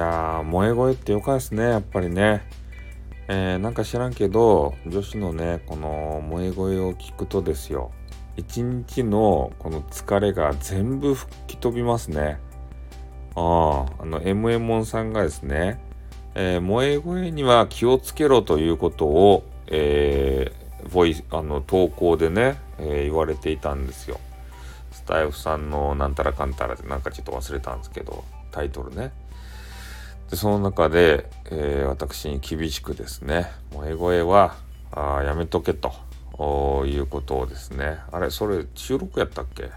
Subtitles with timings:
[0.00, 2.42] やー萌え声ってよかですねやっぱりね。
[3.28, 7.92] えー、なんか知らんけど女子のねこの萌え声を聞くとですよ
[8.36, 12.40] 一日のこの疲れが全部吹き飛びますね。
[13.36, 15.80] あああの m m ンさんがですね、
[16.34, 24.18] えー、萌え声には気をつけろということを、えー、ボイあの投稿でね、えー、言われていたんですよ。
[24.90, 29.12] スタイフさんのなんたらかんたらでなんかちょっと忘れたんですけどタイトルね。
[30.30, 34.54] でその中で、えー、私に厳しくですね萌え声は
[34.92, 35.92] あやめとけと
[36.86, 37.98] いうことをですね。
[38.12, 39.70] あれそれ収録やったっけ？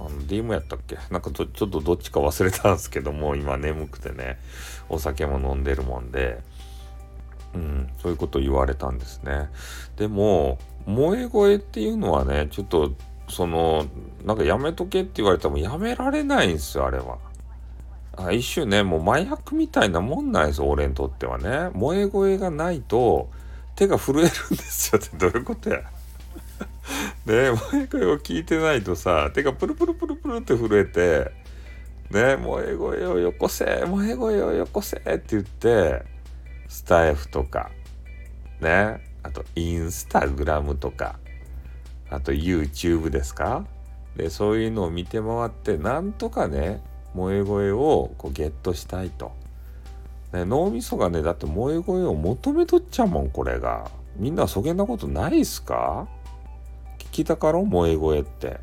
[0.00, 0.96] あの DM やったっけ？
[1.10, 4.38] なんかちょっとどっちか忘れたんですけども今眠くてね
[4.88, 6.40] お酒も飲んでるもんで。
[7.54, 9.48] うんそういうこと言われたんですね。
[9.96, 12.92] でも萌え声っていうのはねちょっと
[13.30, 13.86] その
[14.22, 17.16] なんかやめとけって言われてもやめられないんですよあれは。
[18.18, 21.70] あ一種ねもう麻薬みたいなもんなんです俺にとってはね。
[21.72, 23.30] 萌え声がないと
[23.76, 25.16] 手が震えるんですよって。
[25.16, 25.82] どういうことや。
[27.26, 31.30] ね萌え声を聞いてないとさ手がプルプルプルプルって震えて
[32.10, 36.02] ね萌え声をよこせ萌え声をよこせって言って
[36.68, 37.70] スタイフとか
[38.60, 41.18] ねあとインスタグラムとか
[42.10, 43.66] あと YouTube ですか？
[44.16, 46.82] でそういうのを見て回ってなんとかね
[47.14, 49.32] 萌え声をこうゲットしたいと。
[50.32, 53.90] ね、脳みそがねだって萌え声を求めとっちゃうもんこれが。
[54.16, 56.08] みんなそげんなことないっすか？
[56.98, 57.64] 聞きたかろ？
[57.64, 58.60] 萌え声って。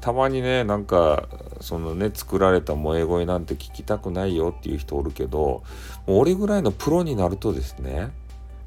[0.00, 1.28] たまにねなんか
[1.60, 5.64] そのね作られた萌え声なんて聞きたくないよっていう人おるけど
[6.06, 8.10] もう俺ぐらいのプロになるとですね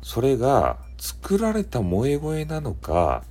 [0.03, 3.23] それが作られた萌え声なのか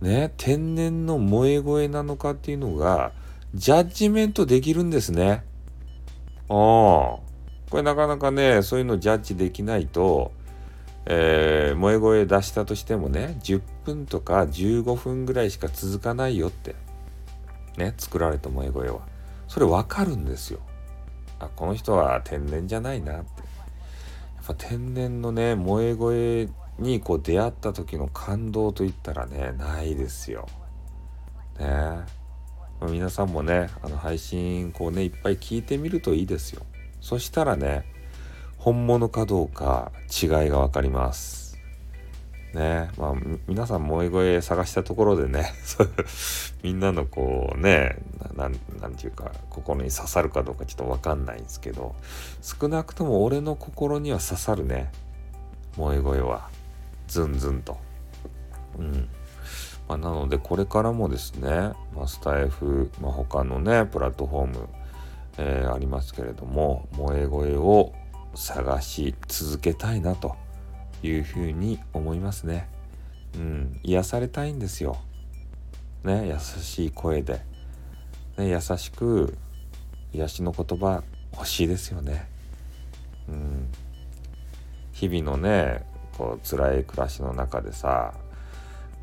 [0.00, 3.12] ね天然の萌え声なのかっていうのが
[3.54, 5.44] ジャッジメントできるんですね。
[6.48, 7.30] ああ。
[7.70, 10.32] これなかなかね、そういうのジャッジできないと、
[11.06, 16.74] えー、萌え声出したとしてもね、10分とか15分ぐらいしか続かないよって。
[17.76, 19.00] ね、作られた萌え声は。
[19.48, 20.60] それわかるんですよ。
[21.40, 23.42] あ、この人は天然じゃないなって。
[23.42, 26.48] やっぱ天然のね、萌え声
[26.78, 30.46] にこう出会った時の感動といったらね、ないですよ。
[31.58, 32.19] ね
[32.88, 36.62] 皆さんもねあの配信こうねいっぱい聞いてみるといいですよ。
[37.00, 37.84] そしたらね
[38.58, 41.58] 本物かどうか違いが分かります。
[42.54, 43.14] ねまあ
[43.46, 45.52] 皆さん萌え声探したところでね
[46.64, 47.98] みんなのこうね
[48.36, 48.58] 何て
[49.02, 51.94] 言うか心に刺さるかどうかちょっと分かんないんですけど
[52.42, 54.90] 少なくとも俺の心には刺さるね。
[55.76, 56.48] 萌え声は。
[57.06, 57.78] ズンズンと。
[58.78, 59.08] うん。
[59.90, 61.50] まあ、なのでこれからもですね、
[61.96, 64.68] まあ、スタイフ、まあ、他のねプラットフォーム、
[65.36, 67.92] えー、ありますけれども萌え声を
[68.36, 70.36] 探し続けたいなと
[71.02, 72.68] いうふうに思いますね。
[73.34, 74.96] うん、癒されたいんですよ。
[76.04, 77.40] ね、優しい声で、
[78.38, 79.36] ね、優しく
[80.12, 81.02] 癒しの言葉
[81.32, 82.28] 欲しいですよね。
[83.28, 83.68] うん、
[84.92, 85.84] 日々のね
[86.16, 88.14] こう辛い暮らしの中でさ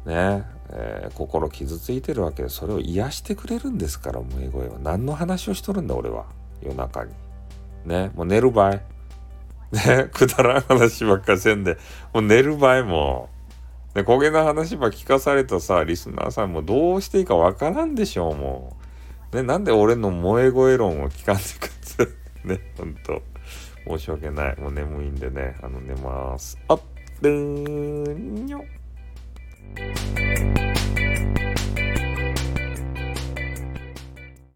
[0.08, 6.26] ね、えー、心傷ついてるわけでそれを癒してくれるんですから萌え声は何の話をしとるんだ俺は
[6.62, 7.12] 夜中に。
[7.86, 8.12] ね。
[8.16, 8.72] もう寝る場合。
[8.72, 10.10] ね。
[10.12, 11.78] くだらん話ばっかせんで。
[12.14, 13.30] もう寝る場合も。
[13.96, 18.78] ね焦げな話ば聞かされたさリスナーさんもどうしていいかわからんでしょうも
[19.34, 19.36] う。
[19.36, 23.22] ねなんで俺の萌え声論を聞かんでくつ ねほんと。
[23.86, 24.58] 申し訳ない。
[24.58, 25.56] もう眠いんでね。
[25.62, 26.58] あの寝ます。
[26.70, 26.80] あっ
[27.22, 28.78] ぶーんよっ